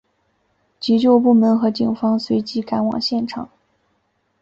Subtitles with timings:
[0.79, 3.47] 急救部门和警方随即赶往现场。